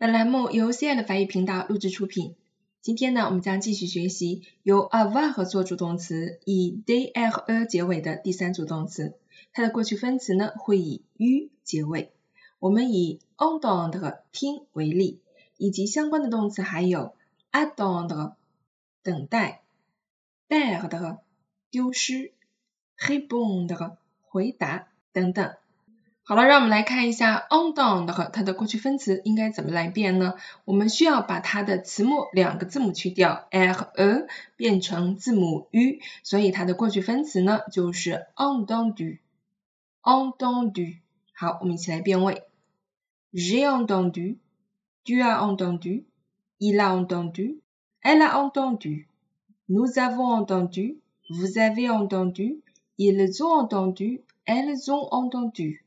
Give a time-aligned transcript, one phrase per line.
[0.00, 2.36] 本栏目由 C I 的法语频道录制出品。
[2.80, 9.18] 今天呢，我们将继续学习由 avoir 做助动词，以 dere 结尾的第三组动词。
[9.52, 12.12] 它的过去分词呢会以 u 结尾。
[12.60, 15.18] 我们以 entendre 听为例，
[15.56, 17.16] 以及相关的动词还有
[17.50, 18.34] attend
[19.02, 19.62] 等待
[20.48, 21.18] ，perdre
[21.72, 22.30] 丢失
[22.96, 25.56] ，répondre 回答等等。
[26.28, 30.34] 好了，让我们来看一下 entend 和它的过去分词应该怎么来变呢？
[30.66, 40.98] 我们需要把它的词末两个字母去掉，e 变成字母 u，所以它的过去分词呢就是 entendu，entendu。
[41.32, 42.42] 好，我们一起来变位
[43.32, 55.86] ，j'ai entendu，tu as entendu，il a entendu，elle a entendu，nous avons entendu，vous avez entendu，ils ont entendu，elles ont entendu。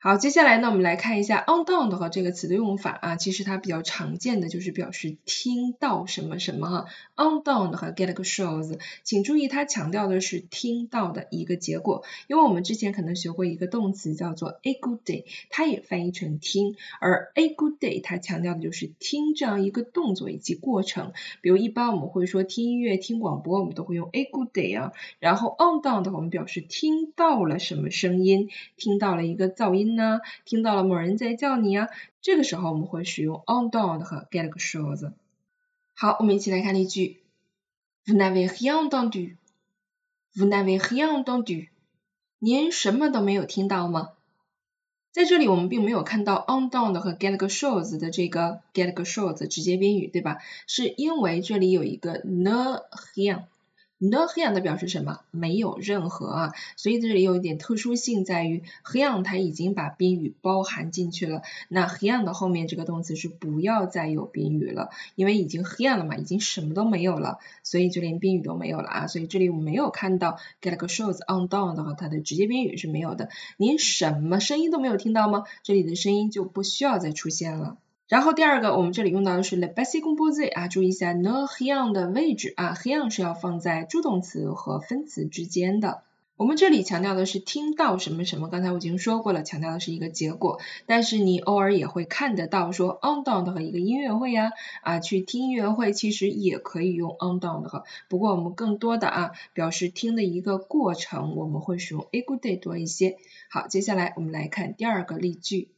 [0.00, 6.84] 好，接下来呢，我们来看一下 entendre 和这个词的用法啊，其实它比较常见的就是表示听到什么什么哈
[7.16, 25.56] ，entendre 和 get a shows，请注意它强调的是听到的一个结果，因为我们之前可能学过一个动词叫做 a good day，它也翻译成听，而 a good day 它强调的就是听这样一个动作以及过程，比如一般我们会说听音乐、听广播，我们都会用 a good day 啊，然后
[25.58, 29.87] entendre 我们表示听到了什么声音，听到了一个噪音。
[29.94, 31.88] 呢，听到了某人在叫你啊，
[32.20, 35.12] 这个时候我们会使用 entendre 和 get quelque chose。
[35.94, 37.18] 好，我们一起来看例句
[38.04, 41.68] ：Vous n'avez rien entendu？Vous n'avez rien entendu？
[42.38, 44.10] 您什么都没有听到吗？
[45.10, 50.38] 在这里我们并没有看到 entendre 和 get quelque chose 的这个 get quelque chose 直接宾语，对吧？
[50.66, 53.44] 是因为这里有一个 ne rien。
[54.00, 55.20] No rien 的表示什么？
[55.32, 61.42] 没有任何啊，所以这里有一点特殊性在于，rien 它已经把宾语包含进去了。
[61.68, 69.06] 那 rien 的后面这个动词是不要再有宾语了，因为已经 rien 了嘛，已经什么都没有了，所以就连宾语都没有了啊。
[69.08, 73.30] 所以这里我没有看到 get a shows on down 的话，它的直接宾语是没有的。
[73.56, 75.42] 您什么声音都没有听到吗？
[75.64, 77.76] 这里的声音就不需要再出现了。
[78.08, 86.02] 然后第二个，我们这里用到的是 le passé composé 啊，注意一下 ne rien 的位置啊，rien 是要放在助动词和分词之间的。
[86.38, 90.58] 我们这里强调的是听到什么什么，刚才我已经说过了，强调的是一个结果。
[90.86, 94.52] 但是你偶尔也会看得到说 entendre 和一个音乐会呀
[94.82, 103.18] 啊，去听音乐会其实也可以用 entendre，不过我们更多的啊表示听的一个过程，我们会使用 a good day 多一些。
[103.50, 105.68] 好，接下来我们来看第二个例句。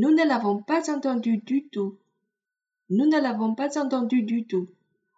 [0.00, 1.96] Nous ne l'avons pas entendu du tout.
[2.86, 4.68] Nous ne l'avons pas entendu du tout.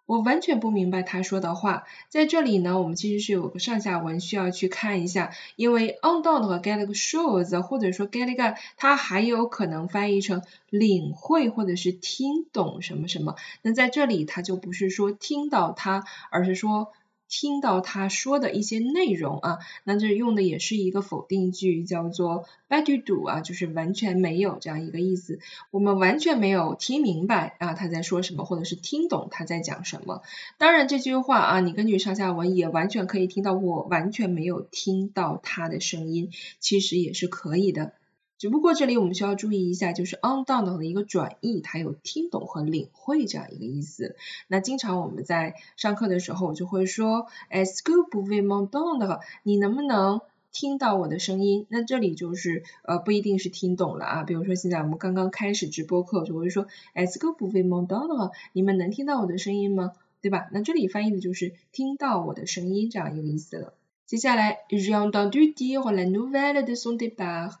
[0.07, 1.83] 我完全不明白他说的话。
[2.09, 10.41] 在这里呢，我们其实是有个上下文需要去看一下，因为 entendre 和 get a shows 或者说 get a，它还有可能翻译成
[10.71, 13.35] 领会或者是听懂什么什么。
[13.61, 16.91] 那在这里，它就不是说听到它，而是说。
[17.31, 25.39] 听到他说的一些内容啊，那这用的也是一个否定句，叫做 bad to do 啊，就是完全没有这样一个意思。
[25.71, 30.21] 我们完全没有听明白啊他在说什么，或者是听懂他在讲什么。
[30.57, 37.93] 当然这句话啊，你根据上下文也完全可以听到，我完全没有听到他的声音，其实也是可以的。
[38.41, 44.15] 只不过这里我们需要注意一下，就是 entendre 的一个转译，它有听懂和领会这样一个意思。
[44.47, 49.19] 那经常我们在上课的时候，就会说，Est-ce que vous m'entendez？
[49.43, 50.21] 你能不能
[50.51, 51.67] 听到我的声音？
[51.69, 54.23] 那这里就是呃不一定是听懂了啊。
[54.23, 56.65] 比如说现在我们刚刚开始直播课，就会说
[56.95, 58.31] ，Est-ce que vous m'entendez？
[58.53, 59.91] 你们能听到我的声音吗？
[60.19, 60.49] 对吧？
[60.51, 63.75] 那这里翻译的就是听到我的声音这样一个意思了。
[64.07, 67.57] 接下来，J'ai entendu dire la nouvelle de son départ。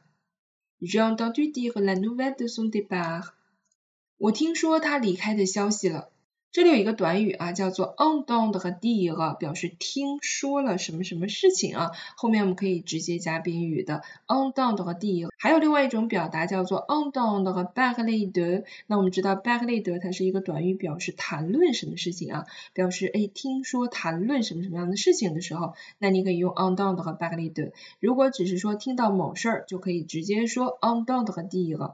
[0.80, 3.34] J'ai entendu dire la nouvelle de son départ。
[4.18, 6.10] 我听说他离开的消息了。
[6.53, 11.91] 这里有一个短语啊，叫做 entendre 和 dire，表示听说了什么什么事情啊。
[12.17, 15.29] 后面我们可以直接加宾语的 entendre 和 dire。
[15.37, 18.65] 还有另外一种表达叫做 entendre 和 parler de。
[18.87, 27.71] 那我们知道 parler de 它是一个短语，表示谈论什么事情啊，表示哎听说谈论什么什么样的事情的时候，那你可以用 entendre 和 parler de。
[28.01, 31.93] 如果只是说听到某事儿，就可以直接说 entendre 和 dire。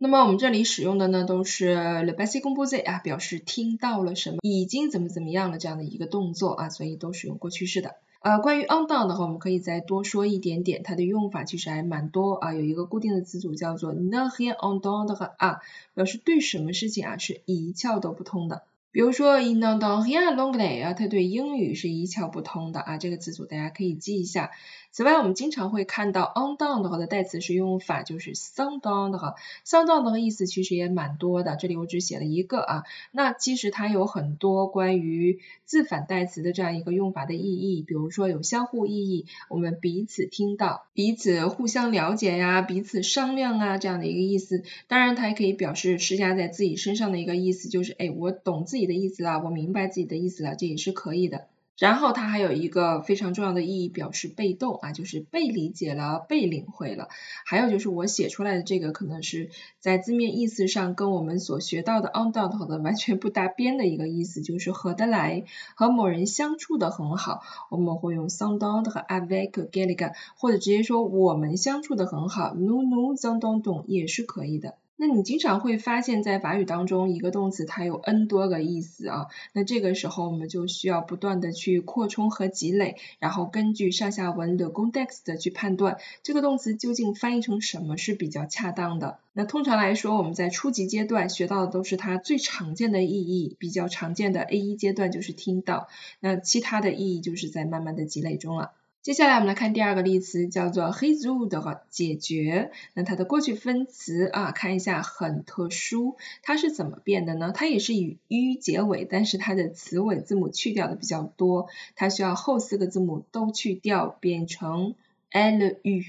[0.00, 7.96] 那么我们这里使用的呢，都是 le b a s i c o m p o s i t 啊，表示听到了什么，已经怎么怎么样了这样的一个动作啊，所以都使用过去式的。
[8.20, 15.62] 呃，关于 on down 的话，我们可以再多说一点点，它的用法其实还蛮多啊，有一个固定的词组叫做 ne rien entendre 啊，
[15.94, 18.62] 表示对什么事情啊是一窍都不通的。
[18.90, 24.52] 比如说 il n'entend rien l'anglais 啊，它对英语是一窍不通的啊，这个词组大家可以记一下。
[24.90, 32.84] 此外，我们经常会看到 on down 的话的代词是用法就是 s'entendre，s'entendre 的意思其实也蛮多的，这里我只写了一个啊。
[33.12, 44.64] 那其实它有很多关于自反代词的这样一个用法的意义，比如说有相互意义，我们彼此听到，彼此互相了解呀，彼此商量啊这样的一个意思。
[44.88, 51.46] 当然，它也可以表示施加在自己身上的一个意思，就是哎，我懂自己的意思了，我明白自己的意思了，这也是可以的。
[51.78, 57.08] 然后它还有一个非常重要的意义，表示被动啊，就是被理解了、被领会了。
[57.46, 65.44] 还有就是我写出来的这个，可能是在字面意思上跟我们所学到的 on dot 的完全不搭边的一个意思，就是合得来，
[65.76, 67.42] 和某人相处的很好。
[67.70, 74.74] 我们会用 s o n d o u b t 和 avec quelqu'un，或者直接说我们相处的很好，nous nous entendons 也是可以的。
[75.00, 79.28] 那你经常会发现，在法语当中，一个动词它有 n 多个意思啊。
[79.52, 89.20] 那这个时候我们就需要不断的去扩充和积累，然后根据上下文的 context 去判断这个动词究竟翻译成什么是比较恰当的。
[89.32, 95.86] 那通常来说，我们在初级阶段学到的都是它最常见的意义，比较常见的 A 一阶段就是听到，
[96.18, 98.72] 那其他的意义就是在慢慢的积累中了。
[99.08, 102.70] 接下来我们来看第二个例词，叫做 résoudre 解决。
[102.92, 107.50] 那它的过去分词啊，看一下很特殊，它是怎么变的呢？
[107.54, 114.94] 它也是以 u 结尾，但是它的词尾字母去掉的比较多，它需要后四个字母都去掉，变成
[115.30, 116.02] l u。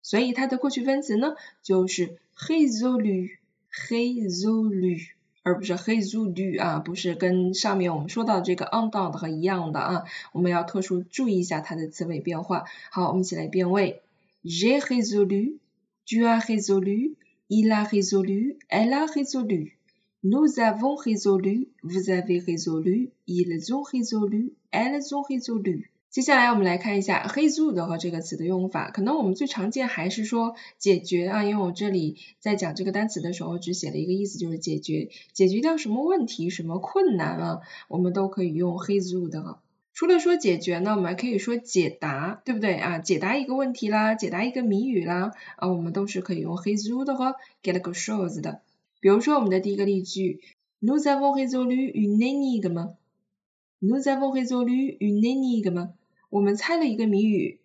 [0.00, 5.08] 所以它的过去分词呢，就是 résolu，résolu。
[5.44, 12.64] 而不是 résolu 啊，不是跟上面我们说到这个 entendre 和一样的啊，我们要特殊注意一下它的词尾变化。
[12.90, 14.00] 好，我们一起来变位
[14.42, 25.90] ，j'ai résolu，tu as résolu，il a résolu，elle a résolu，nous avons résolu，vous avez résolu，ils ont résolu，elles ont résolu。
[26.14, 39.56] 接下来我们来看一下 résoudre 和这个词的用法，可能我们最常见还是说解决啊，因为我这里在讲这个单词的时候只写了一个意思，就是解决，解决掉什么问题、什么困难啊，我们都可以用 résoudre。
[39.92, 43.00] 除了说解决呢，我们还可以说解答，对不对啊？
[43.00, 48.60] 解答一个问题啦，解答一个谜语啦，啊，我们都是可以用 résoudre 和 quelque chose 的。
[49.00, 50.42] 比如说我们的第一个例句
[50.80, 52.94] ，Nous avons résolu une énigme。
[53.82, 55.88] Nous avons résolu une énigme。
[56.34, 57.60] 我们猜了一个谜语。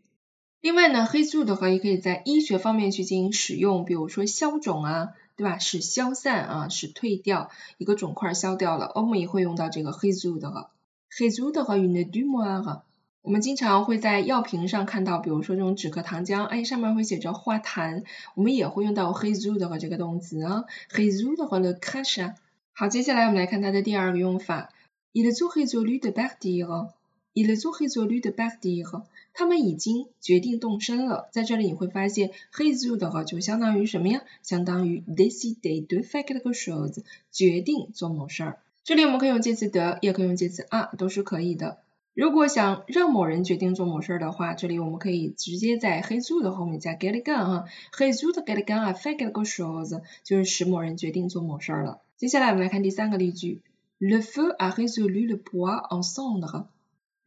[0.62, 5.57] 另外呢，黑素的话也可以在医学方面去进行使用，比如说消肿啊，对吧？
[5.57, 7.50] 使消散啊，使退掉
[7.80, 10.69] 一个肿块消掉了，我们也会用到这个黑素的哈。
[11.10, 12.83] 黑素的话用的多么哈？
[13.24, 18.04] 我们经常会在药瓶上看到，比如说这种止咳糖浆，哎，上面会写着化痰，
[18.36, 20.66] 我们也会用到黑素的和这个动词啊。
[20.92, 22.36] 黑素的话呢，卡莎。
[22.74, 24.69] 好，接下来我们来看它的第二个用法。
[25.12, 26.92] Ils ont résolu de partir.
[27.34, 29.04] Ils ont résolu de partir.
[29.34, 31.30] 他们已经决定动身了。
[31.31, 34.22] 在这里你会发现，résolu 的话就相当于什么呀？
[34.42, 38.60] 相当于 décider de faire quelque chose，决定做某事儿。
[38.84, 41.78] 这里我们可以用介词的，也可以用介词 a，都是可以的。
[42.16, 52.02] 如果想让某人决定做某事儿的话，这里我们可以直接在 résolu 的后面加 quelqu'un 啊，résolu de quelqu'un à faire quelque chose，就是使某人决定做某事儿了。
[52.18, 53.62] 接下来我们来看第三个例句。
[54.00, 56.66] Le feu a résolu le bois en cendres.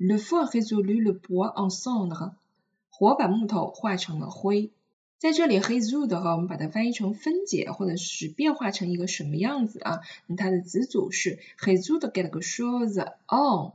[0.05, 2.33] Le feu a résolu le bois en cendres.
[2.91, 4.73] 火把木头化成了灰。
[5.17, 10.01] 在这里，résolu 的话，我们把它翻译成分解，或者是变化成一个什么样子啊？
[10.27, 13.75] 那它的子组是 résolu quelque chose en。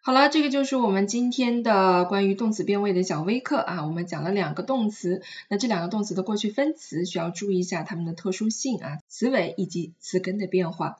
[0.00, 3.86] 好了，这个就是我们今天的关于动词变位的小微课啊。
[3.86, 10.98] 我们讲了两个动词，那这两个动词的过去分词需要注意一下它们的特殊性啊，词尾以及词根的变化。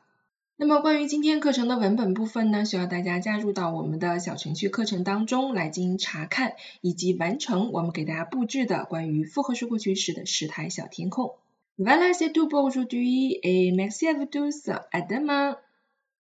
[0.57, 11.35] 那么关于今天课程的文本部分呢，需要大家加入到我们的小程序课程当中来进行查看，以及完成我们给大家布置的关于复合式过去时的时态小填空。
[11.77, 14.71] Voilà c'est tout pour aujourd'hui et merci à vous tous.
[14.93, 15.57] À demain.